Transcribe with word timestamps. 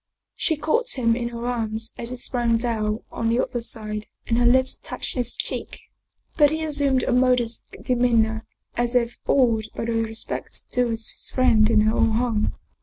She 0.33 0.57
caught 0.57 0.97
him 0.97 1.15
in 1.15 1.29
her 1.29 1.45
arms 1.45 1.93
as 1.95 2.09
he 2.09 2.15
sprang 2.15 2.57
down 2.57 3.03
on 3.11 3.29
the 3.29 3.39
other 3.39 3.61
side 3.61 4.07
and 4.25 4.39
her 4.39 4.47
lips 4.47 4.79
touched 4.79 5.13
his 5.13 5.35
cheek. 5.35 5.79
But 6.37 6.49
he 6.49 6.63
assumed 6.63 7.03
a 7.03 7.11
modest 7.11 7.63
demeanor, 7.83 8.43
as 8.73 8.95
if 8.95 9.19
awed 9.27 9.65
by 9.75 9.85
the 9.85 9.91
respect 9.91 10.63
due 10.71 10.87
his 10.87 11.29
friend 11.29 11.69
in 11.69 11.81
her 11.81 11.95
own 11.95 12.13
home. 12.13 12.55